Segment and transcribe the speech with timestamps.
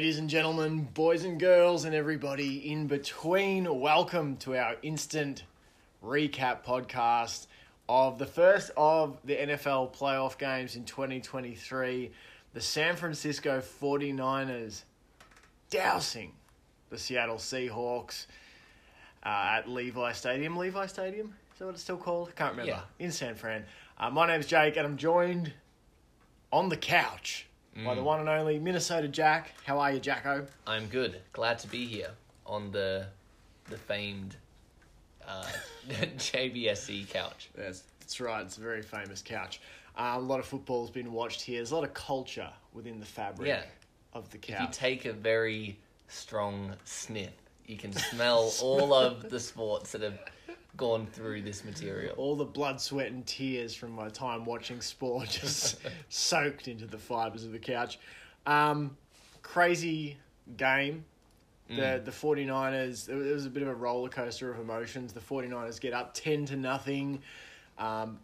[0.00, 5.42] Ladies and gentlemen, boys and girls, and everybody in between, welcome to our instant
[6.02, 7.48] recap podcast
[7.86, 12.10] of the first of the NFL playoff games in 2023.
[12.54, 14.84] The San Francisco 49ers
[15.68, 16.32] dousing
[16.88, 18.24] the Seattle Seahawks
[19.22, 20.56] uh, at Levi Stadium.
[20.56, 21.34] Levi Stadium?
[21.52, 22.30] Is that what it's still called?
[22.30, 22.72] I can't remember.
[22.72, 23.04] Yeah.
[23.04, 23.66] In San Fran.
[23.98, 25.52] Uh, my name's Jake, and I'm joined
[26.50, 27.49] on the couch
[27.84, 29.54] by the one and only Minnesota Jack.
[29.64, 30.46] How are you, Jacko?
[30.66, 31.20] I'm good.
[31.32, 32.10] Glad to be here
[32.46, 33.06] on the
[33.68, 34.36] the famed
[35.26, 35.44] uh,
[35.88, 37.50] JBSE E couch.
[37.54, 38.42] That's, that's right.
[38.44, 39.60] It's a very famous couch.
[39.96, 41.58] Uh, a lot of football's been watched here.
[41.58, 43.62] There's a lot of culture within the fabric Yeah.
[44.12, 44.54] of the couch.
[44.54, 44.76] If you couch.
[44.76, 47.30] take a very strong sniff,
[47.66, 50.18] you can smell all of the sports that have
[50.76, 52.14] gone through this material.
[52.16, 56.98] All the blood, sweat, and tears from my time watching sport just soaked into the
[56.98, 57.98] fibers of the couch.
[58.46, 58.96] Um,
[59.42, 60.16] crazy
[60.56, 61.04] game.
[61.68, 65.12] The the 49ers, it was a bit of a roller coaster of emotions.
[65.12, 67.22] The 49ers get up 10 to nothing
[67.78, 68.18] um,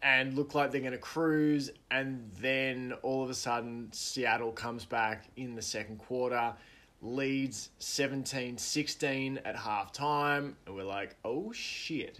[0.00, 1.72] and look like they're going to cruise.
[1.90, 6.54] And then all of a sudden, Seattle comes back in the second quarter,
[7.02, 10.54] leads 17 16 at halftime.
[10.66, 12.18] And we're like, oh shit.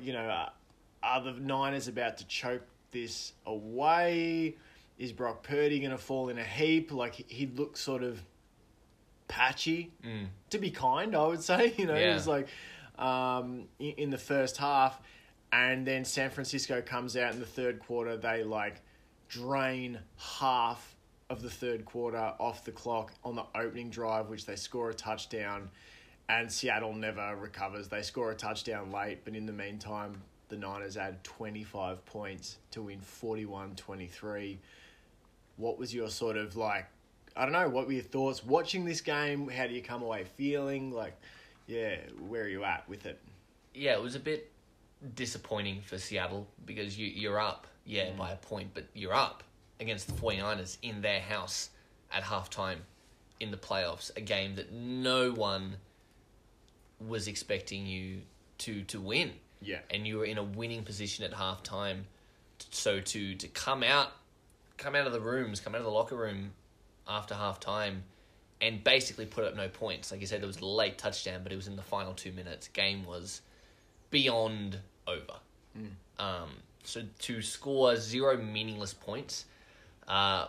[0.00, 0.48] You know, uh,
[1.02, 2.62] are the Niners about to choke
[2.92, 4.56] this away?
[4.98, 6.90] Is Brock Purdy going to fall in a heap?
[6.92, 8.20] Like, he- looked sort of
[9.28, 10.26] patchy, Mm.
[10.50, 11.74] to be kind, I would say.
[11.78, 12.48] You know, it was like
[12.98, 14.98] um, in the first half,
[15.52, 18.16] and then San Francisco comes out in the third quarter.
[18.16, 18.80] They like
[19.28, 20.96] drain half
[21.28, 24.94] of the third quarter off the clock on the opening drive, which they score a
[24.94, 25.68] touchdown,
[26.28, 27.88] and Seattle never recovers.
[27.88, 32.82] They score a touchdown late, but in the meantime, the Niners add 25 points to
[32.82, 34.58] win 41 23.
[35.56, 36.86] What was your sort of like,
[37.36, 39.48] I don't know, what were your thoughts watching this game?
[39.48, 40.92] How do you come away feeling?
[40.92, 41.16] Like,
[41.66, 41.96] yeah,
[42.28, 43.20] where are you at with it?
[43.74, 44.52] Yeah, it was a bit
[45.14, 48.16] disappointing for Seattle because you, you're up, yeah, mm.
[48.16, 49.42] by a point, but you're up
[49.80, 51.70] against the 49ers in their house
[52.12, 52.78] at halftime
[53.40, 55.76] in the playoffs, a game that no one
[57.06, 58.22] was expecting you
[58.58, 59.32] to to win.
[59.60, 59.80] Yeah.
[59.90, 62.02] And you were in a winning position at halftime.
[62.70, 64.12] So to to come out
[64.78, 66.52] come out of the rooms, come out of the locker room
[67.06, 68.00] after halftime
[68.60, 70.10] and basically put up no points.
[70.10, 72.32] Like you said, there was a late touchdown, but it was in the final two
[72.32, 72.68] minutes.
[72.68, 73.42] Game was
[74.10, 75.38] beyond over.
[76.18, 76.48] Um,
[76.84, 79.44] so to score zero meaningless points
[80.08, 80.48] uh,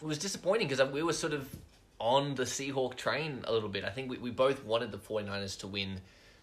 [0.00, 1.48] it was disappointing because we were sort of
[1.98, 3.84] on the Seahawk train a little bit.
[3.84, 6.00] I think we, we both wanted the 49ers to win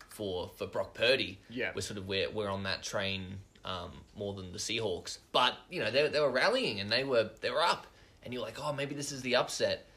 [0.08, 1.40] for, for Brock Purdy.
[1.50, 1.72] Yeah.
[1.76, 5.18] We're sort of we're, we're on that train um, more than the Seahawks.
[5.32, 7.88] But, you know, they, they were rallying and they were they were up.
[8.24, 9.88] And you're like, oh, maybe this is the upset.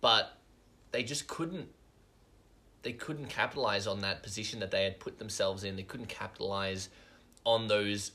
[0.00, 0.36] But
[0.92, 1.68] they just couldn't
[2.82, 5.76] they couldn't capitalize on that position that they had put themselves in.
[5.76, 6.88] They couldn't capitalize
[7.44, 8.12] on those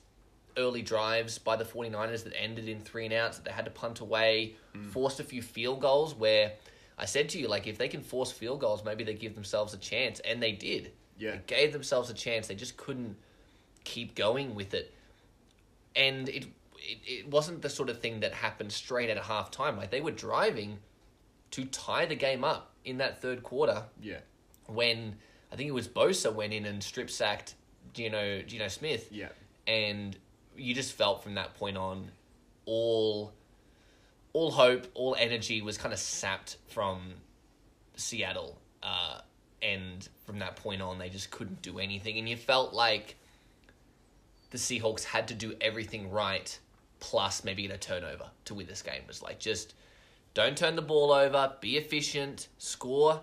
[0.57, 3.71] early drives by the 49ers that ended in three and outs that they had to
[3.71, 4.85] punt away, mm.
[4.91, 6.53] forced a few field goals where
[6.97, 9.73] I said to you, like, if they can force field goals, maybe they give themselves
[9.73, 10.19] a chance.
[10.21, 10.91] And they did.
[11.17, 11.31] Yeah.
[11.31, 12.47] They gave themselves a chance.
[12.47, 13.17] They just couldn't
[13.83, 14.93] keep going with it.
[15.95, 16.45] And it,
[16.77, 19.77] it, it wasn't the sort of thing that happened straight at halftime.
[19.77, 20.79] Like, they were driving
[21.51, 24.19] to tie the game up in that third quarter Yeah.
[24.67, 25.15] when
[25.51, 27.55] I think it was Bosa went in and strip sacked
[27.93, 29.07] Geno Geno Smith.
[29.11, 29.29] Yeah.
[29.67, 30.17] And
[30.57, 32.09] you just felt from that point on
[32.65, 33.33] all
[34.33, 37.13] all hope, all energy was kind of sapped from
[37.95, 38.57] Seattle.
[38.83, 39.21] Uh,
[39.61, 43.15] and from that point on they just couldn't do anything and you felt like
[44.51, 46.57] the Seahawks had to do everything right
[46.99, 49.01] plus maybe get a turnover to win this game.
[49.01, 49.73] It was like just
[50.33, 53.21] don't turn the ball over, be efficient, score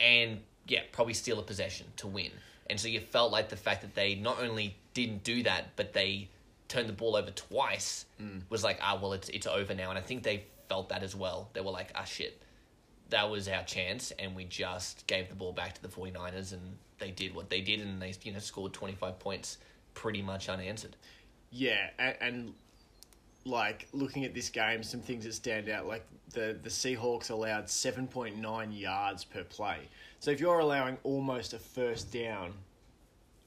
[0.00, 2.30] and yeah, probably steal a possession to win.
[2.68, 5.92] And so you felt like the fact that they not only didn't do that, but
[5.92, 6.28] they
[6.68, 8.06] turned the ball over twice
[8.48, 9.90] was like, ah, well, it's it's over now.
[9.90, 11.48] And I think they felt that as well.
[11.52, 12.42] They were like, ah, shit,
[13.10, 16.76] that was our chance, and we just gave the ball back to the 49ers, and
[16.98, 19.58] they did what they did, and they you know scored twenty five points
[19.94, 20.96] pretty much unanswered.
[21.50, 22.54] Yeah, and, and
[23.46, 27.70] like looking at this game, some things that stand out, like the the Seahawks allowed
[27.70, 29.78] seven point nine yards per play.
[30.18, 32.52] So if you're allowing almost a first down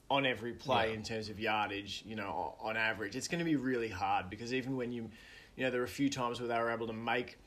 [0.10, 0.96] on every play Yeah.
[0.96, 4.54] in terms of yardage, you know, on average, it's going to be really hard because
[4.54, 5.10] even when you,
[5.56, 7.38] you know, there are a few times where they were able to make,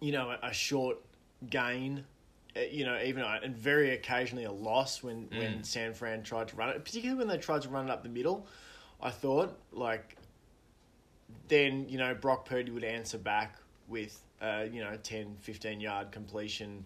[0.00, 0.98] you know, a, short
[1.50, 2.04] gain.
[2.56, 6.56] uh, You know, even and very occasionally a loss when, when San Fran tried to
[6.56, 8.46] run it, particularly when they tried to run it up the middle.
[9.00, 10.16] I thought like
[11.48, 13.56] then you know Brock Purdy would answer back
[13.88, 16.84] with uh, you know, 10, 15 yard completion,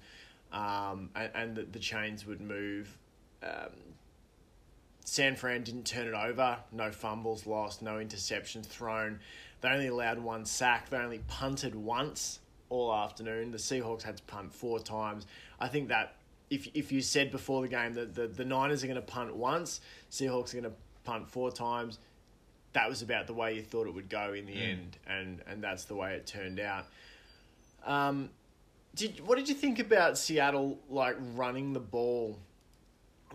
[0.52, 2.96] um, and, and the, the chains would move.
[3.42, 3.70] Um,
[5.04, 6.58] San Fran didn't turn it over.
[6.70, 7.82] No fumbles lost.
[7.82, 9.20] No interceptions thrown.
[9.60, 10.90] They only allowed one sack.
[10.90, 13.50] They only punted once all afternoon.
[13.50, 15.26] The Seahawks had to punt four times.
[15.58, 16.14] I think that
[16.50, 19.34] if if you said before the game that the, the Niners are going to punt
[19.34, 19.80] once,
[20.10, 21.98] Seahawks are going to punt four times,
[22.74, 24.70] that was about the way you thought it would go in the Mm.
[24.70, 26.86] end, and and that's the way it turned out.
[27.84, 28.30] Um,
[28.94, 32.38] did what did you think about Seattle like running the ball?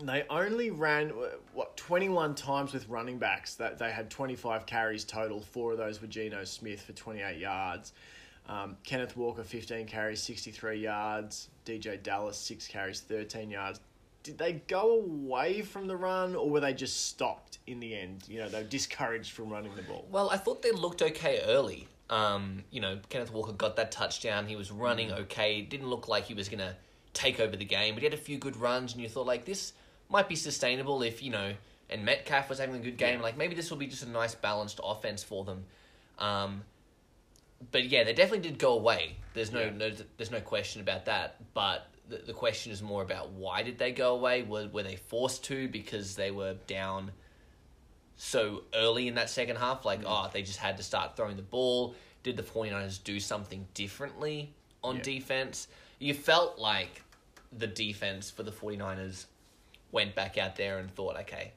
[0.00, 1.10] They only ran
[1.52, 3.54] what twenty one times with running backs.
[3.54, 5.40] That they had twenty five carries total.
[5.40, 7.92] Four of those were Geno Smith for twenty eight yards.
[8.48, 11.48] Um, Kenneth Walker fifteen carries, sixty three yards.
[11.64, 13.80] DeeJay Dallas six carries, thirteen yards.
[14.24, 18.24] Did they go away from the run, or were they just stopped in the end?
[18.26, 20.06] You know, they were discouraged from running the ball.
[20.10, 21.86] Well, I thought they looked okay early.
[22.10, 24.46] Um, you know, Kenneth Walker got that touchdown.
[24.46, 25.60] He was running okay.
[25.62, 26.74] Didn't look like he was going to
[27.12, 29.44] take over the game, but he had a few good runs, and you thought, like,
[29.44, 29.74] this
[30.08, 31.52] might be sustainable if, you know,
[31.90, 33.18] and Metcalf was having a good game.
[33.18, 33.22] Yeah.
[33.22, 35.64] Like, maybe this will be just a nice balanced offense for them.
[36.18, 36.64] Um,
[37.70, 39.16] but yeah, they definitely did go away.
[39.34, 39.70] There's no, Yeah.
[39.70, 41.36] no there's no question about that.
[41.54, 44.42] But the, the question is more about why did they go away?
[44.42, 47.12] Were, were they forced to because they were down
[48.16, 50.06] so early in that second half, like, mm.
[50.06, 51.94] oh, they just had to start throwing the ball.
[52.22, 54.52] Did the 49ers do something differently
[54.82, 55.02] on Yeah.
[55.02, 55.68] defense?
[55.98, 57.02] You felt like
[57.52, 59.26] the defense for the 49ers
[59.92, 61.52] went back out there and thought, okay,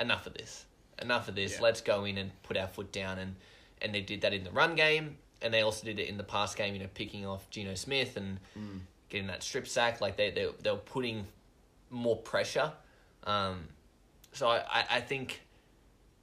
[0.00, 0.64] enough of this.
[1.00, 1.54] Enough of this.
[1.54, 1.62] Yeah.
[1.62, 3.18] Let's go in and put our foot down.
[3.18, 3.36] And,
[3.82, 6.24] and they did that in the run game, and they also did it in the
[6.24, 8.80] pass game, you know, picking off Geno Smith and mm.
[9.14, 10.00] Getting that strip sack.
[10.00, 11.26] Like, they, they, they were putting
[11.90, 12.72] more pressure.
[13.24, 13.68] Um,
[14.32, 15.40] so I, I, think,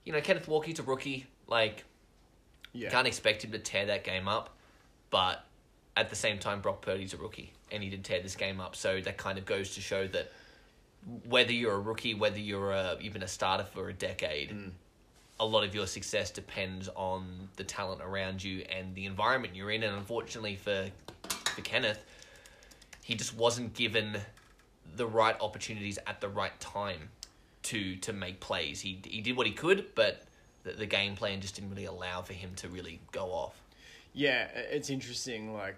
[0.03, 1.25] you know, Kenneth Walker's a rookie.
[1.47, 1.85] Like,
[2.73, 4.55] Yeah, can't expect him to tear that game up,
[5.09, 5.43] but
[5.97, 8.75] at the same time, Brock Purdy's a rookie, and he did tear this game up.
[8.75, 10.31] So that kind of goes to show that
[11.25, 14.71] whether you're a rookie, whether you're a, even a starter for a decade,
[15.39, 19.71] a lot of your success depends on the talent around you and the environment you're
[19.71, 19.83] in.
[19.83, 20.87] And unfortunately for
[21.55, 22.03] for Kenneth,
[23.03, 24.17] he just wasn't given
[24.95, 27.09] the right opportunities at the right time
[27.63, 28.81] to to make plays.
[28.81, 30.23] He he did what he could, but
[30.63, 33.61] the, the game plan just didn't really allow for him to really go off.
[34.13, 35.53] Yeah, it's interesting.
[35.53, 35.75] Like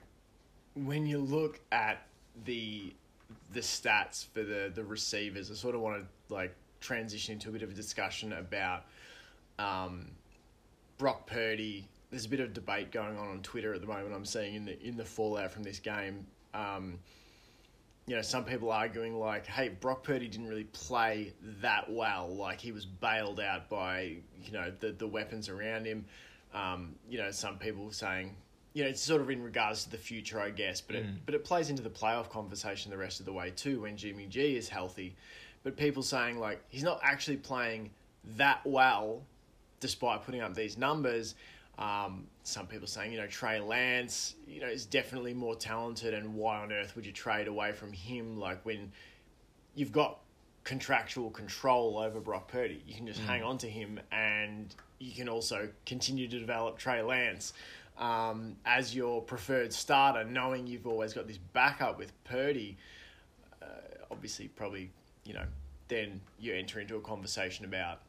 [0.75, 2.05] when you look at
[2.45, 2.93] the
[3.51, 7.51] the stats for the the receivers, I sort of want to like transition into a
[7.51, 8.85] bit of a discussion about
[9.59, 10.11] um,
[10.97, 11.87] Brock Purdy.
[12.11, 14.13] There's a bit of debate going on on Twitter at the moment.
[14.13, 16.25] I'm seeing in the in the fallout from this game.
[16.53, 16.99] Um,
[18.05, 22.27] you know, some people arguing like, "Hey, Brock Purdy didn't really play that well.
[22.27, 26.05] Like he was bailed out by you know the the weapons around him."
[26.53, 28.35] Um, you know, some people saying,
[28.73, 31.33] you know, it's sort of in regards to the future, I guess, but it but
[31.33, 34.57] it plays into the playoff conversation the rest of the way too when Jimmy G
[34.57, 35.15] is healthy.
[35.63, 37.91] But people saying like he's not actually playing
[38.37, 39.21] that well,
[39.79, 41.35] despite putting up these numbers.
[41.77, 46.35] Um, some people saying, you know, Trey Lance, you know, is definitely more talented, and
[46.35, 48.37] why on earth would you trade away from him?
[48.37, 48.91] Like when
[49.75, 50.19] you've got
[50.63, 55.27] contractual control over Brock Purdy, you can just hang on to him, and you can
[55.27, 57.53] also continue to develop Trey Lance
[57.97, 62.77] um, as your preferred starter, knowing you've always got this backup with Purdy.
[63.61, 63.65] Uh,
[64.11, 64.91] obviously, probably,
[65.25, 65.45] you know,
[65.87, 68.01] then you enter into a conversation about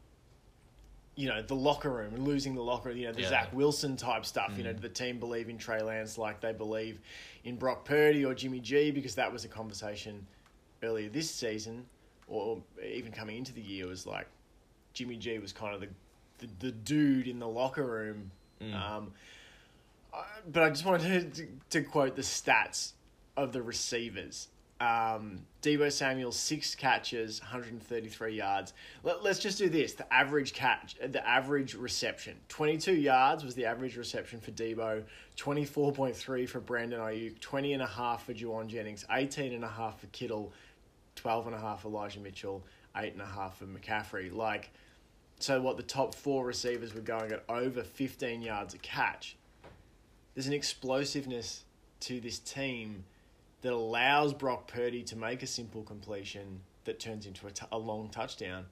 [1.17, 3.29] you know, the locker room and losing the locker, you know, the Yeah.
[3.29, 4.53] Zach Wilson type stuff.
[4.57, 6.99] You know, do the team believe in Trey Lance like they believe
[7.45, 8.91] in Brock Purdy or Jimmy G?
[8.91, 10.27] Because that was a conversation
[10.83, 11.87] earlier this season,
[12.29, 14.27] or even coming into the year, was like
[14.93, 15.89] Jimmy G was kind of the
[16.39, 18.31] the, the dude in the locker room.
[18.61, 19.13] Um,
[20.13, 22.93] I- but I just wanted to, to quote the stats
[23.37, 24.49] of the receivers.
[24.81, 28.75] Um, Deebo Samuel six catches, 133 yards.
[29.03, 33.65] Let, let's just do this: the average catch, the average reception, 22 yards was the
[33.65, 35.05] average reception for Deebo,
[35.37, 40.01] 24.3 for Brandon Aiyuk, 20 and a half for Jauan Jennings, 18 and a half
[40.01, 40.53] for Kittle,
[41.17, 42.65] 12 and a half for Elijah Mitchell,
[42.97, 44.33] eight and a half for McCaffrey.
[44.35, 44.71] Like,
[45.39, 45.77] so what?
[45.77, 49.37] The top four receivers were going at over 15 yards a catch.
[50.35, 51.65] There's an explosiveness
[52.01, 53.05] to this team
[53.65, 57.79] that allows Brock Purdy to make a simple completion that turns into a, t- a
[57.79, 58.67] long touchdown.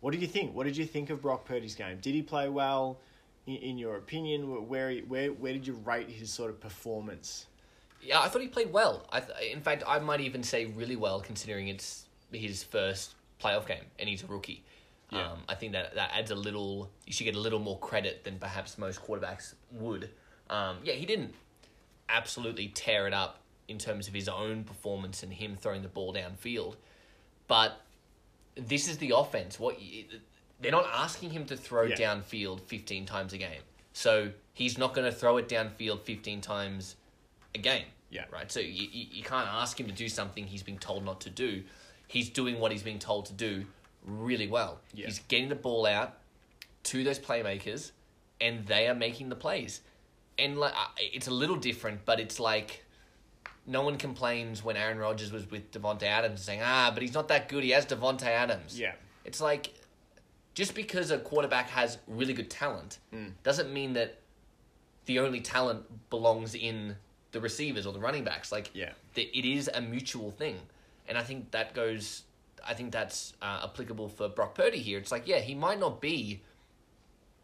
[0.00, 0.56] What do you think?
[0.56, 1.98] What did you think of Brock Purdy's game?
[2.02, 2.98] Did he play well?
[3.46, 7.46] In, in your opinion, where where where did you rate his sort of performance?
[8.02, 9.06] Yeah, I thought he played well.
[9.12, 13.68] I th- in fact, I might even say really well considering it's his first playoff
[13.68, 14.64] game and he's a rookie.
[15.12, 15.30] Yeah.
[15.30, 16.90] Um, I think that that adds a little.
[17.06, 20.10] You should get a little more credit than perhaps most quarterbacks would.
[20.50, 21.34] Um, yeah, he didn't
[22.08, 26.12] absolutely tear it up in terms of his own performance and him throwing the ball
[26.14, 26.76] downfield.
[27.48, 27.80] But
[28.56, 29.58] this is the offense.
[29.58, 29.78] What
[30.60, 31.96] they're not asking him to throw Yeah.
[31.96, 33.62] downfield 15 times a game.
[33.92, 36.96] So he's not going to throw it downfield 15 times
[37.54, 37.86] a game.
[38.10, 38.24] Yeah.
[38.30, 38.50] Right.
[38.50, 41.30] So you, you, you can't ask him to do something he's being told not to
[41.30, 41.62] do.
[42.06, 43.64] He's doing what he's being told to do
[44.06, 44.80] really well.
[44.92, 45.06] Yeah.
[45.06, 46.18] He's getting the ball out
[46.84, 47.90] to those playmakers,
[48.40, 49.80] and they are making the plays.
[50.38, 52.83] And like it's a little different, but it's like
[53.66, 57.28] no one complains when Aaron Rodgers was with Davante Adams saying, "Ah, but he's not
[57.28, 57.64] that good.
[57.64, 58.92] He has Davante Adams." Yeah.
[59.24, 59.72] It's like
[60.54, 62.98] just because a quarterback has really good talent
[63.42, 64.18] doesn't mean that
[65.06, 66.96] the only talent belongs in
[67.32, 68.52] the receivers or the running backs.
[68.52, 68.92] Like, Yeah.
[69.14, 70.58] the, it is a mutual thing,
[71.08, 72.22] and I think that goes.
[72.66, 74.98] I think that's uh, applicable for Brock Purdy here.
[74.98, 76.42] It's like, yeah, he might not be,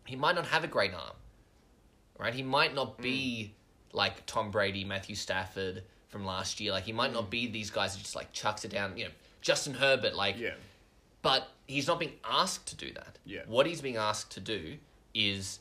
[0.07, 1.17] he might not have a great arm,
[2.19, 2.33] right?
[2.33, 3.53] He might not be
[3.93, 6.73] like Tom Brady, Matthew Stafford from last year.
[6.73, 7.31] Like, he might not mm.
[7.31, 8.97] be these guys who just like chucks it down.
[8.99, 10.55] You know, Justin Herbert, like Yeah.
[11.23, 13.19] but he's not being asked to do that.
[13.25, 13.43] Yeah.
[13.47, 14.77] What he's being asked to do
[15.15, 15.61] is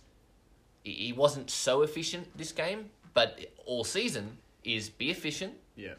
[0.84, 5.96] he- he wasn't so efficient this game, but all season is be efficient, Yeah.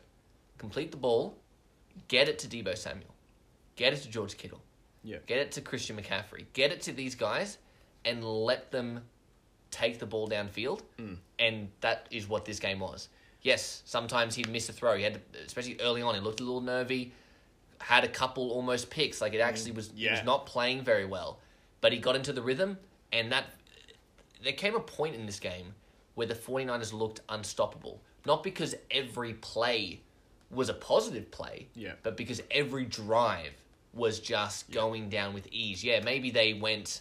[0.59, 1.39] complete the ball,
[2.09, 3.15] get it to Deebo Samuel,
[3.77, 4.63] get it to George Kittle,
[5.03, 5.19] Yeah.
[5.27, 7.59] get it to Christian McCaffrey, get it to these guys,
[8.05, 9.09] and let them
[9.71, 10.83] take the ball downfield.
[10.99, 11.19] Mm.
[11.39, 13.09] And that is what this game was.
[13.43, 14.97] Yes, sometimes he'd miss a throw.
[14.97, 17.13] He had, to, especially early on, he looked a little nervy.
[17.79, 19.21] Had a couple almost picks.
[19.21, 19.91] Like it actually was.
[19.97, 21.39] He was not playing very well,
[21.81, 22.77] but he got into the rhythm,
[23.13, 23.45] and that
[24.43, 25.75] there came a point in this game
[26.15, 28.01] where the 49ers looked unstoppable.
[28.27, 30.01] Not because every play
[30.51, 31.93] was a positive play, Yeah.
[32.03, 33.53] but because every drive
[33.95, 35.83] was just going down with ease.
[35.83, 37.01] Yeah, maybe they went,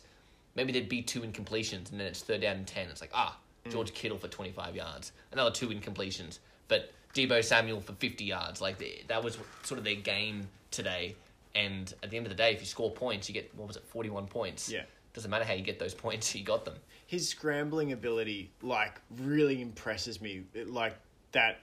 [0.55, 2.87] maybe there'd be two incompletions, and then it's third down and 10.
[2.89, 3.48] It's like, ah, Mm.
[3.69, 8.61] George Kittle for 25 yards, another two incompletions, but Deebo Samuel for 50 yards.
[8.61, 11.15] Like, the, that was sort of their game today.
[11.55, 13.75] And at the end of the day, if you score points, you get, what was
[13.77, 14.71] it, 41 points.
[14.71, 14.83] Yeah.
[15.13, 16.75] Doesn't matter how you get those points, you got them.
[17.07, 20.43] his scrambling ability like really impresses me.
[20.53, 20.95] It, like
[21.31, 21.59] that.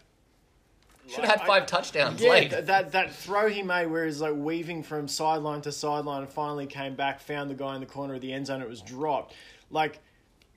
[1.08, 4.04] Should like, have had I- five touchdowns Yeah, th- that that throw he made where
[4.06, 7.80] he's like weaving from sideline to sideline and finally came back, found the guy in
[7.80, 8.60] the corner of the end zone.
[8.60, 9.32] It was dropped.
[9.70, 10.00] Like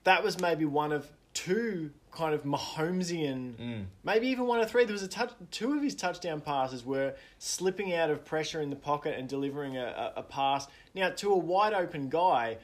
[0.02, 3.84] that was maybe one of two kind of Mahomesian, Mm.
[4.02, 4.84] maybe even one of three.
[4.84, 8.68] There was a touch, two of his touchdown passes were slipping out of pressure in
[8.70, 12.58] the pocket and delivering a, a, a pass now to a wide open guy,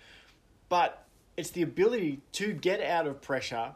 [0.68, 1.04] but
[1.36, 3.72] it's the ability to get out of pressure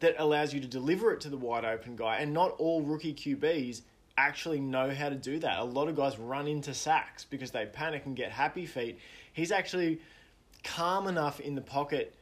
[0.00, 2.18] that allows you to deliver it to the wide open guy.
[2.18, 3.80] And not all rookie QBs
[4.16, 5.58] actually know how to do that.
[5.58, 8.98] A lot of guys run into sacks because they panic and get happy feet.
[9.32, 10.00] He's actually
[10.64, 12.14] calm enough in the pocket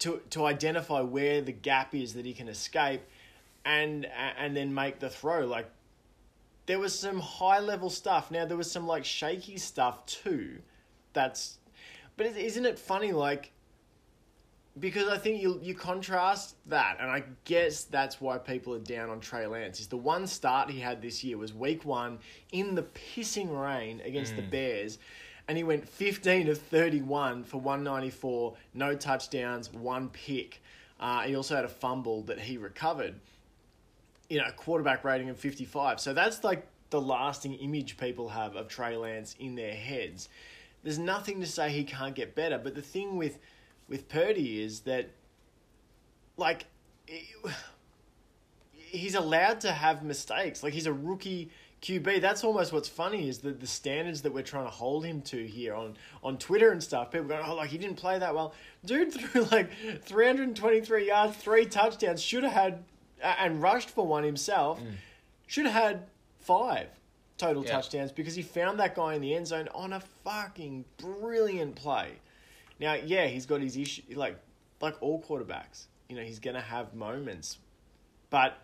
[0.00, 3.02] to to identify where the gap is that he can escape
[3.64, 4.06] and
[4.38, 5.46] and then make the throw.
[5.46, 5.68] Like
[6.66, 8.30] there was some high level stuff.
[8.30, 10.58] Now there was some like shaky stuff too.
[11.12, 11.58] That's
[12.16, 13.52] but is- isn't it funny like
[14.78, 19.08] because I think you you contrast that, and I guess that's why people are down
[19.08, 19.80] on Trey Lance.
[19.80, 22.18] Is the one start he had this year was week one
[22.52, 24.50] in the pissing rain against the mm.
[24.50, 24.98] Bears,
[25.48, 30.62] and he went fifteen of thirty one for one ninety four, no touchdowns, one pick.
[30.98, 33.14] Uh, he also had a fumble that he recovered.
[34.28, 36.00] You know, quarterback rating of fifty five.
[36.00, 40.28] So that's like the lasting image people have of Trey Lance in their heads.
[40.82, 43.38] There's nothing to say he can't get better, but the thing with
[43.88, 45.10] with Purdy is that,
[46.36, 46.66] like,
[48.72, 50.62] he's allowed to have mistakes.
[50.62, 51.50] Like he's a rookie
[51.82, 52.20] QB.
[52.20, 55.46] That's almost what's funny is that the standards that we're trying to hold him to
[55.46, 57.10] here on on Twitter and stuff.
[57.12, 58.54] People go, oh, like he didn't play that well.
[58.84, 59.70] Dude threw like
[60.04, 62.22] 323 yards, three touchdowns.
[62.22, 62.84] Should have had
[63.22, 64.80] and rushed for one himself.
[64.80, 64.92] Mm.
[65.46, 66.06] Should have had
[66.40, 66.88] five
[67.38, 67.72] total Yeah.
[67.72, 72.12] touchdowns because he found that guy in the end zone on a fucking brilliant play.
[72.80, 74.38] Now, yeah, he's got his issue like
[74.80, 75.86] like all quarterbacks.
[76.08, 77.58] You know, he's gonna have moments.
[78.30, 78.58] But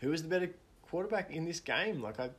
[0.00, 0.50] who is the better
[0.82, 2.00] quarterback in this game?
[2.02, 2.30] Like I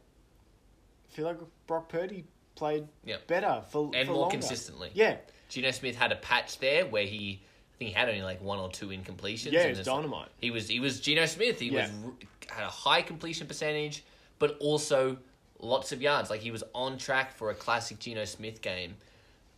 [1.10, 1.38] feel like
[1.68, 2.26] Brock Purdy
[2.56, 3.28] played Yep.
[3.28, 4.34] better for And for more longer.
[4.38, 4.92] consistently.
[4.94, 5.18] Yeah,
[5.50, 8.60] Geno Smith had a patch there where he, I think he had only like one
[8.60, 9.52] or two incompletions.
[9.52, 10.30] Yeah, it's dynamite.
[10.40, 11.60] He was he was Geno Smith.
[11.60, 12.06] He was Yeah.
[12.06, 14.04] r- had a high completion percentage,
[14.40, 15.18] but also
[15.60, 16.30] lots of yards.
[16.30, 18.96] Like he was on track for a classic Geno Smith game,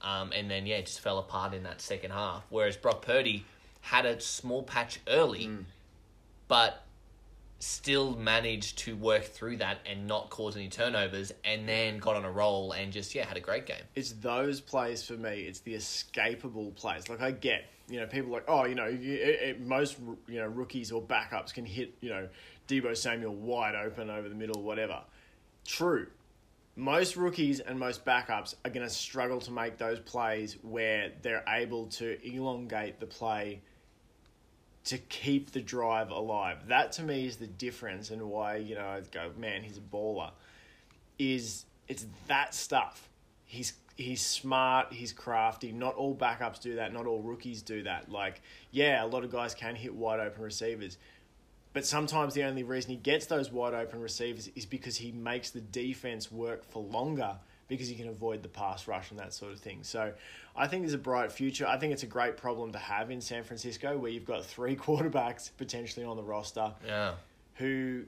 [0.02, 2.44] um, and then yeah, it just fell apart in that second half.
[2.50, 3.46] Whereas Brock Purdy
[3.82, 5.66] had a small patch early, Mm.
[6.48, 6.86] but
[7.62, 12.26] still managed to work through that and not cause any turnovers, and then got on
[12.26, 13.84] a roll and just yeah had a great game.
[13.96, 15.42] it's those plays for me.
[15.42, 17.08] It's the escapable plays.
[17.08, 20.48] Like I get, you know, people like, oh, you know, it, it, most you know
[20.48, 22.28] rookies or backups can hit, you know,
[22.68, 25.02] Deebo Samuel wide open over the middle, whatever.
[25.66, 26.08] True.
[26.76, 31.44] Most rookies and most backups are going to struggle to make those plays where they're
[31.48, 33.62] able to elongate the play
[34.86, 36.68] to keep the drive alive.
[36.68, 39.82] That to me is the difference and why, you know, I go, man, he's a
[39.82, 40.32] baller.
[41.20, 43.10] Is it's that stuff.
[43.46, 45.72] He's he's smart, he's crafty.
[45.72, 48.12] Not all backups do that, not all rookies do that.
[48.12, 50.98] Like, yeah, a lot of guys can hit wide open receivers.
[51.74, 55.52] But sometimes the only reason he gets those wide open receivers is because he makes
[55.52, 57.38] the defense work for longer
[57.72, 59.80] because you can avoid the pass rush and that sort of thing.
[59.82, 60.12] So
[60.58, 61.66] I think there's a bright future.
[61.66, 64.76] I think it's a great problem to have in San Francisco where you've got three
[64.86, 67.14] quarterbacks potentially on the roster Yeah.
[67.56, 68.04] who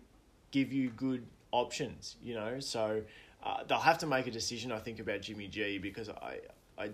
[0.51, 2.59] give you good options, you know.
[2.59, 3.03] So
[3.41, 6.39] uh, they'll have to make a decision, I think, about Jimmy G because I
[6.77, 6.89] I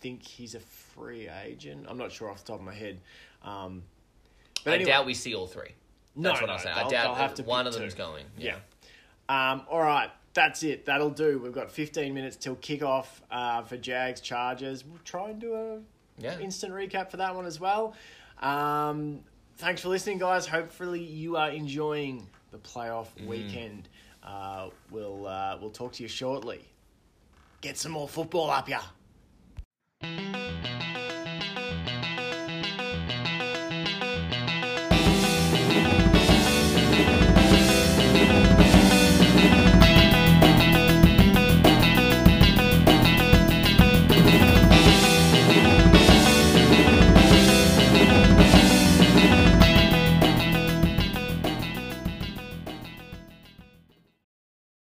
[0.00, 1.86] think he's a free agent.
[1.88, 3.00] I'm not sure off the top of my head.
[3.42, 3.82] Um,
[4.62, 5.70] but I anyway, doubt we see all three.
[6.16, 6.74] No, That's what no, I'm saying.
[6.76, 7.98] they'll- I they'll doubt have to one of them's two.
[7.98, 8.26] going.
[8.36, 8.56] Yeah.
[9.30, 10.84] Um, all right, that's it.
[10.86, 11.38] That'll do.
[11.38, 14.84] We've got 15 minutes till kickoff uh, for Jags Chargers.
[14.84, 15.78] We'll try and do a
[16.18, 16.38] Yeah.
[16.38, 17.94] instant recap for that one as well.
[18.40, 19.20] Um,
[19.56, 20.46] thanks for listening, guys.
[20.46, 23.88] Hopefully, you are enjoying the playoff weekend.
[24.22, 26.64] Uh, we'll uh, we'll talk to you shortly.
[27.60, 28.80] Get some more football up, ya.